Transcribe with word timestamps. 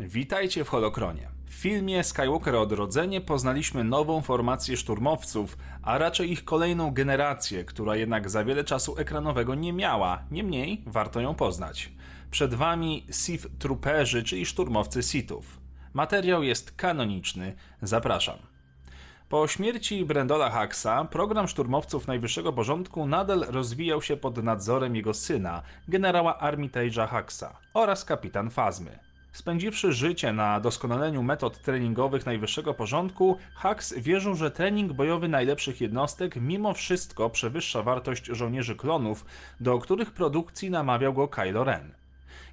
Witajcie 0.00 0.64
w 0.64 0.68
Holokronie. 0.68 1.28
W 1.46 1.52
filmie 1.52 2.04
Skywalker 2.04 2.56
Odrodzenie 2.56 3.20
poznaliśmy 3.20 3.84
nową 3.84 4.22
formację 4.22 4.76
szturmowców, 4.76 5.58
a 5.82 5.98
raczej 5.98 6.32
ich 6.32 6.44
kolejną 6.44 6.90
generację, 6.90 7.64
która 7.64 7.96
jednak 7.96 8.30
za 8.30 8.44
wiele 8.44 8.64
czasu 8.64 8.98
ekranowego 8.98 9.54
nie 9.54 9.72
miała, 9.72 10.22
niemniej 10.30 10.82
warto 10.86 11.20
ją 11.20 11.34
poznać. 11.34 11.92
Przed 12.30 12.54
wami 12.54 13.06
Sith 13.10 13.46
Trooperzy, 13.58 14.22
czyli 14.22 14.46
szturmowcy 14.46 15.02
Sithów. 15.02 15.60
Materiał 15.92 16.42
jest 16.42 16.72
kanoniczny, 16.72 17.54
zapraszam. 17.82 18.38
Po 19.28 19.48
śmierci 19.48 20.04
Brendola 20.04 20.50
Haxa 20.50 21.04
program 21.10 21.48
szturmowców 21.48 22.06
najwyższego 22.06 22.52
porządku 22.52 23.06
nadal 23.06 23.44
rozwijał 23.48 24.02
się 24.02 24.16
pod 24.16 24.44
nadzorem 24.44 24.96
jego 24.96 25.14
syna, 25.14 25.62
generała 25.88 26.38
Armitage'a 26.40 27.08
Haxa 27.08 27.56
oraz 27.74 28.04
kapitan 28.04 28.50
Fazmy. 28.50 29.07
Spędziwszy 29.38 29.92
życie 29.92 30.32
na 30.32 30.60
doskonaleniu 30.60 31.22
metod 31.22 31.62
treningowych 31.62 32.26
najwyższego 32.26 32.74
porządku, 32.74 33.36
Hux 33.54 33.94
wierzył, 33.98 34.34
że 34.34 34.50
trening 34.50 34.92
bojowy 34.92 35.28
najlepszych 35.28 35.80
jednostek 35.80 36.36
mimo 36.36 36.74
wszystko 36.74 37.30
przewyższa 37.30 37.82
wartość 37.82 38.26
żołnierzy 38.26 38.76
klonów, 38.76 39.24
do 39.60 39.78
których 39.78 40.10
produkcji 40.10 40.70
namawiał 40.70 41.14
go 41.14 41.28
Kylo 41.28 41.64
Ren. 41.64 41.94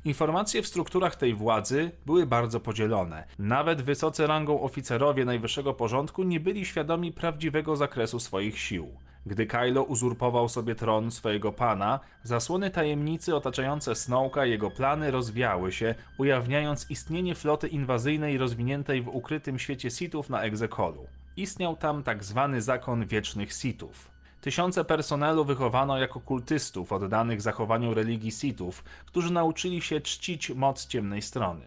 Informacje 0.05 0.61
w 0.61 0.67
strukturach 0.67 1.15
tej 1.15 1.33
władzy 1.33 1.91
były 2.05 2.25
bardzo 2.25 2.59
podzielone. 2.59 3.23
Nawet 3.39 3.81
wysoce 3.81 4.27
rangą 4.27 4.61
oficerowie 4.61 5.25
najwyższego 5.25 5.73
porządku 5.73 6.23
nie 6.23 6.39
byli 6.39 6.65
świadomi 6.65 7.11
prawdziwego 7.11 7.75
zakresu 7.75 8.19
swoich 8.19 8.59
sił. 8.59 8.97
Gdy 9.25 9.45
Kylo 9.45 9.83
uzurpował 9.83 10.49
sobie 10.49 10.75
tron 10.75 11.11
swojego 11.11 11.51
pana, 11.51 11.99
zasłony 12.23 12.69
tajemnicy 12.69 13.35
otaczające 13.35 13.95
Snowka 13.95 14.45
i 14.45 14.49
jego 14.49 14.71
plany 14.71 15.11
rozwiały 15.11 15.71
się, 15.71 15.95
ujawniając 16.17 16.91
istnienie 16.91 17.35
floty 17.35 17.67
inwazyjnej 17.67 18.37
rozwiniętej 18.37 19.01
w 19.01 19.07
ukrytym 19.07 19.59
świecie 19.59 19.91
Sithów 19.91 20.29
na 20.29 20.41
Exekolu. 20.41 21.07
Istniał 21.37 21.75
tam 21.75 22.03
tak 22.03 22.23
zwany 22.23 22.61
zakon 22.61 23.05
wiecznych 23.05 23.53
Sithów. 23.53 24.11
Tysiące 24.41 24.85
personelu 24.85 25.45
wychowano 25.45 25.97
jako 25.97 26.19
kultystów 26.19 26.91
oddanych 26.91 27.41
zachowaniu 27.41 27.93
religii 27.93 28.31
Sithów, 28.31 28.83
którzy 29.05 29.33
nauczyli 29.33 29.81
się 29.81 30.01
czcić 30.01 30.49
moc 30.49 30.87
ciemnej 30.87 31.21
strony. 31.21 31.65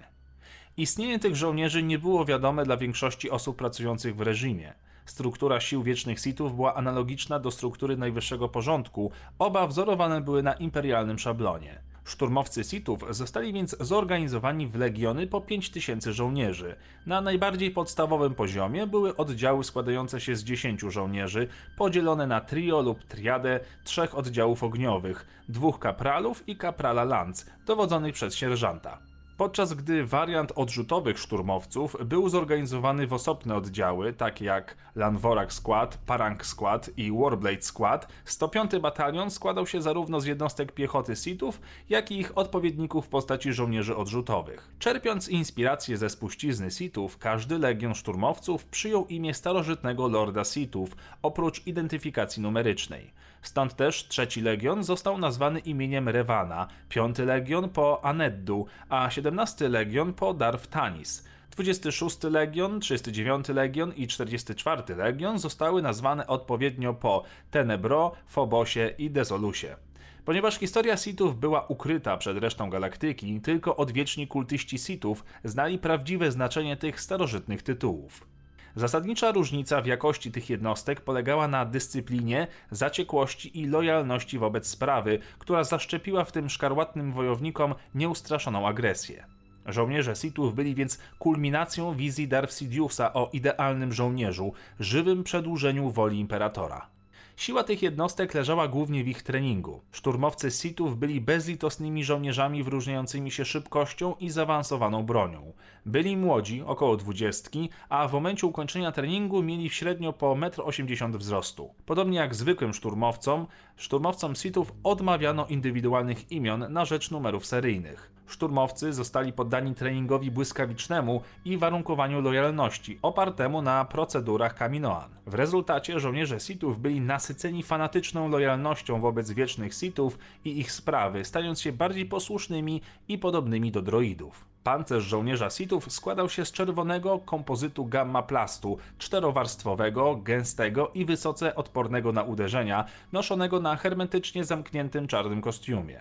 Istnienie 0.77 1.19
tych 1.19 1.37
żołnierzy 1.37 1.83
nie 1.83 1.99
było 1.99 2.25
wiadome 2.25 2.65
dla 2.65 2.77
większości 2.77 3.31
osób 3.31 3.57
pracujących 3.57 4.17
w 4.17 4.21
reżimie. 4.21 4.75
Struktura 5.09 5.61
sił 5.61 5.83
wiecznych 5.83 6.21
Sithów 6.21 6.55
była 6.55 6.75
analogiczna 6.75 7.39
do 7.39 7.51
struktury 7.51 7.97
najwyższego 7.97 8.49
porządku, 8.49 9.11
oba 9.39 9.67
wzorowane 9.67 10.21
były 10.21 10.43
na 10.43 10.53
imperialnym 10.53 11.19
szablonie. 11.19 11.79
Szturmowcy 12.05 12.65
Sithów 12.65 13.05
zostali 13.11 13.53
więc 13.53 13.77
zorganizowani 13.81 14.67
w 14.67 14.77
legiony 14.77 15.27
po 15.27 15.41
5000 15.41 16.13
żołnierzy. 16.13 16.77
Na 17.07 17.21
najbardziej 17.21 17.71
podstawowym 17.71 18.35
poziomie 18.35 18.87
były 18.87 19.17
oddziały 19.17 19.65
składające 19.65 20.21
się 20.21 20.37
z 20.37 20.45
10 20.45 20.81
żołnierzy, 20.81 21.49
podzielone 21.77 22.27
na 22.27 22.41
trio 22.41 22.83
lub 22.83 23.05
triadę 23.05 23.61
trzech 23.85 24.19
oddziałów 24.19 24.63
ogniowych, 24.63 25.27
dwóch 25.49 25.79
kapralów 25.79 26.49
i 26.49 26.57
kaprala 26.57 27.05
Lance, 27.05 27.45
dowodzonych 27.67 28.15
przez 28.15 28.35
sierżanta 28.35 29.08
podczas 29.39 29.75
gdy 29.75 30.07
wariant 30.07 30.53
odrzutowych 30.57 31.19
szturmowców 31.19 31.97
był 32.05 32.29
zorganizowany 32.29 33.07
w 33.07 33.13
osobne 33.13 33.57
oddziały, 33.57 34.13
takie 34.13 34.45
jak 34.45 34.77
Lanvorak 34.95 35.53
Squad, 35.53 35.99
Parang 36.07 36.47
Squad 36.47 36.91
i 36.97 37.13
Warblade 37.13 37.63
Squad, 37.63 38.09
105 38.25 38.79
batalion 38.81 39.31
składał 39.31 39.67
się 39.67 39.83
zarówno 39.83 40.21
z 40.21 40.27
jednostek 40.27 40.73
piechoty 40.73 41.17
Sithów, 41.17 41.61
jak 41.89 42.11
i 42.11 42.19
ich 42.19 42.39
odpowiedników 42.39 43.07
w 43.07 43.09
postaci 43.09 43.53
żołnierzy 43.53 43.97
odrzutowych. 43.97 44.71
Czerpiąc 44.79 45.29
inspirację 45.29 45.97
ze 45.97 46.11
spuścizny 46.11 46.71
Sithów, 46.71 47.19
każdy 47.19 47.59
legion 47.59 47.95
szturmowców 47.95 48.65
przyjął 48.65 49.07
imię 49.07 49.35
starożytnego 49.35 50.09
Lorda 50.09 50.45
Sithów, 50.45 50.97
oprócz 51.23 51.67
identyfikacji 51.67 52.43
numerycznej. 52.43 53.19
Stąd 53.43 53.77
też 53.77 54.09
trzeci 54.09 54.41
legion 54.41 54.85
został 54.85 55.19
nazwany 55.19 55.59
imieniem 55.59 56.09
Rewana, 56.09 56.69
piąty 56.89 57.25
legion 57.25 57.69
po 57.69 58.05
Aneddu, 58.05 58.67
a 58.89 59.11
17 59.11 59.28
legion 59.61 60.13
po 60.15 60.35
Darf 60.35 60.67
Tanis. 60.67 61.25
26 61.51 62.23
Legion, 62.23 62.81
39 62.81 63.49
Legion 63.49 63.93
i 63.95 64.07
44 64.07 64.97
Legion 64.97 65.39
zostały 65.39 65.83
nazwane 65.83 66.27
odpowiednio 66.27 66.95
po 66.95 67.23
Tenebro, 67.51 68.13
Fobosie 68.27 68.95
i 68.99 69.11
Dezolusie. 69.11 69.77
Ponieważ 70.25 70.59
historia 70.59 70.97
Sithów 70.97 71.41
była 71.41 71.67
ukryta 71.67 72.17
przed 72.17 72.39
resztą 72.39 72.71
galaktyki, 72.71 73.41
tylko 73.41 73.77
odwieczni 73.77 74.29
kultyści 74.29 74.79
Sithów 74.79 75.25
znali 75.45 75.79
prawdziwe 75.79 76.33
znaczenie 76.33 76.77
tych 76.77 77.01
starożytnych 77.01 77.63
tytułów. 77.63 78.38
Zasadnicza 78.79 79.33
różnica 79.33 79.81
w 79.81 79.87
jakości 79.87 80.33
tych 80.33 80.51
jednostek 80.51 81.01
polegała 81.01 81.49
na 81.49 81.65
dyscyplinie, 81.65 82.47
zaciekłości 82.71 83.61
i 83.61 83.67
lojalności 83.67 84.39
wobec 84.39 84.67
sprawy, 84.67 85.19
która 85.39 85.65
zaszczepiła 85.65 86.25
w 86.25 86.33
tym 86.33 86.51
szkarłatnym 86.51 87.13
wojownikom 87.13 87.75
nieustraszoną 87.95 88.69
agresję. 88.69 89.27
Żołnierze 89.67 90.17
Sithów 90.17 90.55
byli 90.55 90.75
więc 90.75 90.99
kulminacją 91.19 91.95
wizji 91.95 92.29
Darth 92.29 92.59
Sidiousa 92.59 93.13
o 93.13 93.31
idealnym 93.33 93.93
żołnierzu, 93.93 94.53
żywym 94.81 95.25
przedłużeniu 95.25 95.91
woli 95.91 96.19
imperatora. 96.19 96.98
Siła 97.39 97.65
tych 97.65 97.83
jednostek 97.83 98.35
leżała 98.35 98.69
głównie 98.69 99.05
w 99.05 99.09
ich 99.09 99.23
treningu. 99.23 99.81
Szturmowcy 99.93 100.51
Sithów 100.51 100.99
byli 100.99 101.21
bezlitosnymi 101.21 102.05
żołnierzami 102.05 102.63
wyróżniającymi 102.63 103.31
się 103.31 103.45
szybkością 103.45 104.15
i 104.21 104.31
zaawansowaną 104.31 105.03
bronią. 105.03 105.53
Byli 105.87 106.17
młodzi, 106.17 106.63
około 106.63 106.97
dwudziestki, 106.97 107.71
a 107.89 108.09
w 108.09 108.13
momencie 108.13 108.47
ukończenia 108.47 108.93
treningu 108.93 109.43
mieli 109.43 109.71
średnio 109.71 110.13
po 110.13 110.27
1,80 110.35 111.05
m 111.05 111.19
wzrostu. 111.19 111.75
Podobnie 111.87 112.19
jak 112.19 112.35
zwykłym 112.35 112.75
szturmowcom, 112.75 113.47
szturmowcom 113.79 114.37
Sithów 114.37 114.73
odmawiano 114.85 115.47
indywidualnych 115.47 116.33
imion 116.33 116.73
na 116.73 116.85
rzecz 116.85 117.11
numerów 117.11 117.47
seryjnych. 117.47 118.11
Szturmowcy 118.27 118.93
zostali 118.93 119.33
poddani 119.33 119.75
treningowi 119.75 120.31
błyskawicznemu 120.31 121.23
i 121.45 121.59
warunkowaniu 121.59 122.21
lojalności, 122.21 122.99
opartemu 123.03 123.63
na 123.63 123.85
procedurach 123.85 124.55
Kaminoan. 124.55 125.11
W 125.27 125.35
rezultacie 125.35 126.01
żołnierze 126.01 126.41
Sithów 126.41 126.81
byli 126.81 127.01
nasyceni 127.01 127.63
fanatyczną 127.63 128.29
lojalnością 128.29 129.01
wobec 129.01 129.31
wiecznych 129.31 129.75
Sithów 129.75 130.19
i 130.45 130.59
ich 130.59 130.73
sprawy, 130.73 131.25
stając 131.25 131.61
się 131.61 131.73
bardziej 131.73 132.07
posłusznymi 132.07 132.81
i 133.09 133.19
podobnymi 133.19 133.73
do 133.73 133.83
droidów. 133.83 134.48
Pancerz 134.65 135.05
żołnierza 135.05 135.51
Sithów 135.51 135.93
składał 135.93 136.29
się 136.29 136.45
z 136.45 136.53
czerwonego 136.53 137.19
kompozytu 137.19 137.87
gamma 137.87 138.23
plastu, 138.23 138.79
czterowarstwowego, 138.99 140.17
gęstego 140.17 140.91
i 140.95 141.05
wysoce 141.05 141.55
odpornego 141.55 142.13
na 142.13 142.23
uderzenia, 142.23 142.85
noszonego 143.13 143.61
na 143.61 143.77
hermetycznie 143.77 144.45
zamkniętym 144.45 145.07
czarnym 145.07 145.41
kostiumie. 145.41 146.01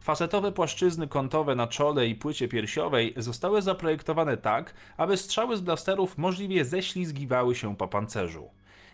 Facetowe 0.00 0.52
płaszczyzny 0.52 1.08
kątowe 1.08 1.54
na 1.54 1.66
czole 1.66 2.06
i 2.06 2.14
płycie 2.14 2.48
piersiowej 2.48 3.14
zostały 3.16 3.62
zaprojektowane 3.62 4.36
tak, 4.36 4.74
aby 4.96 5.16
strzały 5.16 5.56
z 5.56 5.60
blasterów 5.60 6.18
możliwie 6.18 6.64
ześlizgiwały 6.64 7.54
się 7.54 7.76
po 7.76 7.88
pancerzu. 7.88 8.50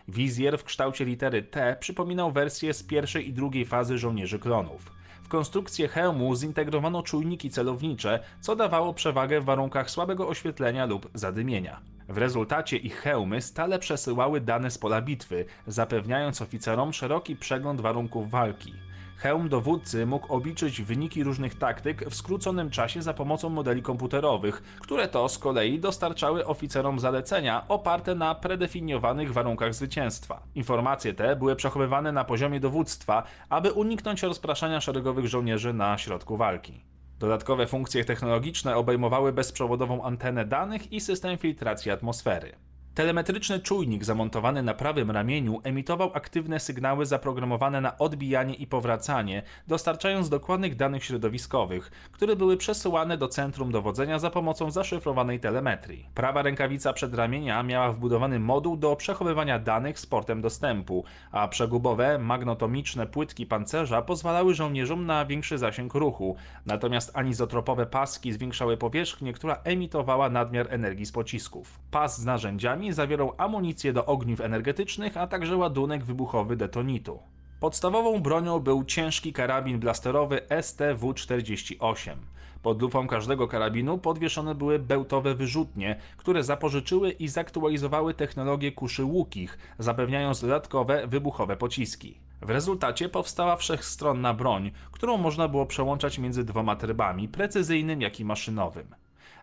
Wizjer 0.07 0.57
w 0.57 0.63
kształcie 0.63 1.05
litery 1.05 1.43
T 1.43 1.77
przypominał 1.79 2.31
wersję 2.31 2.73
z 2.73 2.83
pierwszej 2.83 3.27
i 3.27 3.33
drugiej 3.33 3.65
fazy 3.65 3.97
żołnierzy 3.97 4.39
klonów. 4.39 4.91
W 5.25 5.27
konstrukcję 5.27 5.87
hełmu 5.87 6.35
zintegrowano 6.35 7.03
czujniki 7.03 7.49
celownicze, 7.49 8.19
co 8.41 8.55
dawało 8.55 8.93
przewagę 8.93 9.41
w 9.41 9.45
warunkach 9.45 9.89
słabego 9.89 10.27
oświetlenia 10.27 10.85
lub 10.85 11.09
zadymienia. 11.13 11.81
W 12.09 12.17
rezultacie 12.17 12.77
ich 12.77 12.99
hełmy 12.99 13.41
stale 13.41 13.79
przesyłały 13.79 14.41
dane 14.41 14.71
z 14.71 14.77
pola 14.77 15.01
bitwy, 15.01 15.45
zapewniając 15.67 16.41
oficerom 16.41 16.93
szeroki 16.93 17.35
przegląd 17.35 17.81
warunków 17.81 18.29
walki. 18.29 18.73
Hełm 19.17 19.49
dowódcy 19.49 20.05
mógł 20.05 20.33
obliczyć 20.33 20.81
wyniki 20.81 21.23
różnych 21.23 21.57
taktyk 21.57 22.09
w 22.09 22.15
skróconym 22.15 22.69
czasie 22.69 23.01
za 23.01 23.13
pomocą 23.13 23.49
modeli 23.49 23.81
komputerowych, 23.81 24.63
które 24.79 25.07
to 25.07 25.29
z 25.29 25.37
kolei 25.37 25.79
dostarczały 25.79 26.45
oficerom 26.45 26.99
zalecenia 26.99 27.67
oparte 27.67 28.15
na 28.15 28.35
predefiniowanych 28.35 29.33
warunkach 29.33 29.73
zwycięstwa. 29.73 30.43
Informacje 30.55 31.13
te 31.13 31.35
były 31.35 31.55
przechowywane 31.55 32.11
na 32.11 32.23
poziomie 32.23 32.59
dowództwa, 32.59 33.23
aby 33.49 33.71
uniknąć 33.71 34.23
rozpraszania 34.23 34.81
szeregowych 34.81 35.27
żołnierzy 35.27 35.73
na 35.73 35.97
środku 35.97 36.37
walki. 36.37 36.81
Dodatkowe 37.19 37.67
funkcje 37.67 38.05
technologiczne 38.05 38.75
obejmowały 38.75 39.33
bezprzewodową 39.33 40.03
antenę 40.03 40.45
danych 40.45 40.91
i 40.93 41.01
system 41.01 41.37
filtracji 41.37 41.91
atmosfery. 41.91 42.55
Telemetryczny 42.95 43.59
czujnik 43.59 44.03
zamontowany 44.03 44.63
na 44.63 44.73
prawym 44.73 45.11
ramieniu 45.11 45.61
emitował 45.63 46.11
aktywne 46.13 46.59
sygnały 46.59 47.05
zaprogramowane 47.05 47.81
na 47.81 47.97
odbijanie 47.97 48.53
i 48.53 48.67
powracanie, 48.67 49.43
dostarczając 49.67 50.29
dokładnych 50.29 50.75
danych 50.75 51.03
środowiskowych, 51.03 51.91
które 52.11 52.35
były 52.35 52.57
przesyłane 52.57 53.17
do 53.17 53.27
centrum 53.27 53.71
dowodzenia 53.71 54.19
za 54.19 54.29
pomocą 54.29 54.71
zaszyfrowanej 54.71 55.39
telemetrii. 55.39 56.09
Prawa 56.13 56.41
rękawica 56.41 56.93
przedramienia 56.93 57.63
miała 57.63 57.91
wbudowany 57.91 58.39
moduł 58.39 58.77
do 58.77 58.95
przechowywania 58.95 59.59
danych 59.59 59.99
z 59.99 60.05
portem 60.05 60.41
dostępu, 60.41 61.03
a 61.31 61.47
przegubowe, 61.47 62.17
magnotomiczne 62.19 63.07
płytki 63.07 63.45
pancerza 63.45 64.01
pozwalały 64.01 64.53
żołnierzom 64.53 65.05
na 65.05 65.25
większy 65.25 65.57
zasięg 65.57 65.93
ruchu, 65.93 66.35
natomiast 66.65 67.11
anizotropowe 67.13 67.85
paski 67.85 68.33
zwiększały 68.33 68.77
powierzchnię, 68.77 69.33
która 69.33 69.59
emitowała 69.63 70.29
nadmiar 70.29 70.67
energii 70.69 71.05
z 71.05 71.11
pocisków. 71.11 71.79
Pas 71.91 72.21
z 72.21 72.25
narzędziami 72.25 72.84
zawierał 72.93 73.33
amunicję 73.37 73.93
do 73.93 74.05
ogniw 74.05 74.41
energetycznych, 74.41 75.17
a 75.17 75.27
także 75.27 75.57
ładunek 75.57 76.05
wybuchowy 76.05 76.55
detonitu. 76.55 77.19
Podstawową 77.59 78.19
bronią 78.19 78.59
był 78.59 78.83
ciężki 78.83 79.33
karabin 79.33 79.79
blasterowy 79.79 80.41
STW-48. 80.49 82.15
Pod 82.61 82.81
lufą 82.81 83.07
każdego 83.07 83.47
karabinu 83.47 83.97
podwieszone 83.97 84.55
były 84.55 84.79
bełtowe 84.79 85.35
wyrzutnie, 85.35 85.99
które 86.17 86.43
zapożyczyły 86.43 87.11
i 87.11 87.27
zaktualizowały 87.27 88.13
technologię 88.13 88.71
kuszy 88.71 89.03
łukich, 89.03 89.57
zapewniając 89.79 90.41
dodatkowe 90.41 91.07
wybuchowe 91.07 91.57
pociski. 91.57 92.17
W 92.41 92.49
rezultacie 92.49 93.09
powstała 93.09 93.55
wszechstronna 93.55 94.33
broń, 94.33 94.71
którą 94.91 95.17
można 95.17 95.47
było 95.47 95.65
przełączać 95.65 96.19
między 96.19 96.43
dwoma 96.43 96.75
trybami, 96.75 97.27
precyzyjnym 97.27 98.01
jak 98.01 98.19
i 98.19 98.25
maszynowym. 98.25 98.95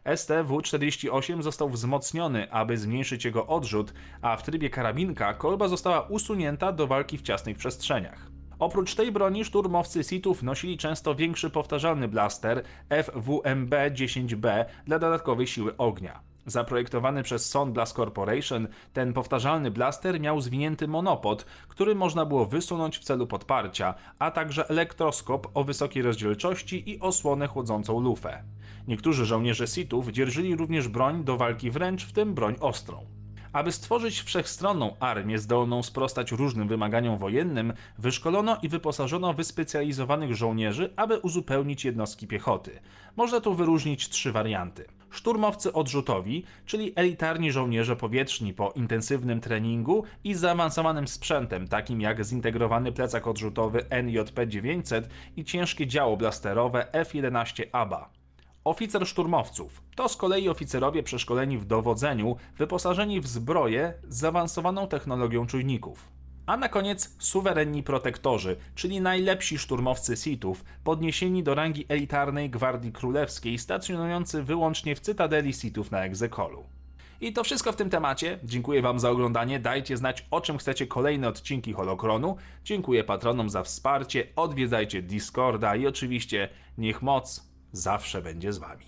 STW-48 0.04 1.42
został 1.42 1.68
wzmocniony, 1.68 2.52
aby 2.52 2.78
zmniejszyć 2.78 3.24
jego 3.24 3.46
odrzut, 3.46 3.94
a 4.22 4.36
w 4.36 4.42
trybie 4.42 4.70
karabinka 4.70 5.34
kolba 5.34 5.68
została 5.68 6.00
usunięta 6.00 6.72
do 6.72 6.86
walki 6.86 7.18
w 7.18 7.22
ciasnych 7.22 7.58
przestrzeniach. 7.58 8.30
Oprócz 8.58 8.94
tej 8.94 9.12
broni 9.12 9.44
szturmowcy 9.44 10.04
Sithów 10.04 10.42
nosili 10.42 10.78
często 10.78 11.14
większy 11.14 11.50
powtarzalny 11.50 12.08
blaster 12.08 12.62
FWMB-10B 12.88 14.64
dla 14.86 14.98
dodatkowej 14.98 15.46
siły 15.46 15.76
ognia. 15.76 16.20
Zaprojektowany 16.46 17.22
przez 17.22 17.50
Sound 17.50 17.72
Blast 17.72 17.96
Corporation, 17.96 18.68
ten 18.92 19.12
powtarzalny 19.12 19.70
blaster 19.70 20.20
miał 20.20 20.40
zwinięty 20.40 20.88
monopod, 20.88 21.46
który 21.68 21.94
można 21.94 22.26
było 22.26 22.46
wysunąć 22.46 22.98
w 22.98 23.04
celu 23.04 23.26
podparcia, 23.26 23.94
a 24.18 24.30
także 24.30 24.68
elektroskop 24.68 25.48
o 25.54 25.64
wysokiej 25.64 26.02
rozdzielczości 26.02 26.90
i 26.90 27.00
osłonę 27.00 27.46
chłodzącą 27.46 28.00
lufę. 28.00 28.42
Niektórzy 28.88 29.26
żołnierze 29.26 29.66
Sithów 29.66 30.08
dzierżyli 30.08 30.56
również 30.56 30.88
broń 30.88 31.24
do 31.24 31.36
walki 31.36 31.70
wręcz, 31.70 32.04
w 32.04 32.12
tym 32.12 32.34
broń 32.34 32.56
ostrą. 32.60 33.06
Aby 33.52 33.72
stworzyć 33.72 34.20
wszechstronną 34.20 34.96
armię 35.00 35.38
zdolną 35.38 35.82
sprostać 35.82 36.32
różnym 36.32 36.68
wymaganiom 36.68 37.18
wojennym, 37.18 37.72
wyszkolono 37.98 38.56
i 38.62 38.68
wyposażono 38.68 39.34
wyspecjalizowanych 39.34 40.34
żołnierzy, 40.34 40.92
aby 40.96 41.18
uzupełnić 41.18 41.84
jednostki 41.84 42.26
piechoty. 42.26 42.80
Można 43.16 43.40
tu 43.40 43.54
wyróżnić 43.54 44.08
trzy 44.08 44.32
warianty. 44.32 44.84
Szturmowcy 45.10 45.72
odrzutowi, 45.72 46.44
czyli 46.66 46.92
elitarni 46.96 47.52
żołnierze 47.52 47.96
powietrzni 47.96 48.54
po 48.54 48.72
intensywnym 48.76 49.40
treningu 49.40 50.04
i 50.24 50.34
zaawansowanym 50.34 51.08
sprzętem, 51.08 51.68
takim 51.68 52.00
jak 52.00 52.24
zintegrowany 52.24 52.92
plecak 52.92 53.26
odrzutowy 53.26 53.78
NJP-900 53.78 55.02
i 55.36 55.44
ciężkie 55.44 55.86
działo 55.86 56.16
blasterowe 56.16 56.92
F-11 56.92 57.62
ABA. 57.72 58.21
Oficer 58.64 59.06
szturmowców 59.06 59.82
to 59.96 60.08
z 60.08 60.16
kolei 60.16 60.48
oficerowie 60.48 61.02
przeszkoleni 61.02 61.58
w 61.58 61.64
dowodzeniu, 61.64 62.36
wyposażeni 62.58 63.20
w 63.20 63.26
zbroję 63.26 63.94
z 64.08 64.16
zaawansowaną 64.18 64.88
technologią 64.88 65.46
czujników. 65.46 66.08
A 66.46 66.56
na 66.56 66.68
koniec 66.68 67.16
suwerenni 67.18 67.82
protektorzy, 67.82 68.56
czyli 68.74 69.00
najlepsi 69.00 69.58
szturmowcy 69.58 70.16
Sithów, 70.16 70.64
podniesieni 70.84 71.42
do 71.42 71.54
rangi 71.54 71.86
elitarnej 71.88 72.50
Gwardii 72.50 72.92
Królewskiej, 72.92 73.58
stacjonujący 73.58 74.42
wyłącznie 74.42 74.96
w 74.96 75.00
Cytadeli 75.00 75.52
Sithów 75.52 75.90
na 75.90 76.04
Egzekolu. 76.04 76.64
I 77.20 77.32
to 77.32 77.44
wszystko 77.44 77.72
w 77.72 77.76
tym 77.76 77.90
temacie. 77.90 78.38
Dziękuję 78.44 78.82
Wam 78.82 79.00
za 79.00 79.10
oglądanie. 79.10 79.60
Dajcie 79.60 79.96
znać, 79.96 80.26
o 80.30 80.40
czym 80.40 80.58
chcecie 80.58 80.86
kolejne 80.86 81.28
odcinki 81.28 81.72
Holokronu. 81.72 82.36
Dziękuję 82.64 83.04
patronom 83.04 83.50
za 83.50 83.62
wsparcie. 83.62 84.26
Odwiedzajcie 84.36 85.02
Discorda 85.02 85.76
i 85.76 85.86
oczywiście 85.86 86.48
niech 86.78 87.02
moc 87.02 87.51
zawsze 87.72 88.22
będzie 88.22 88.52
z 88.52 88.58
Wami. 88.58 88.86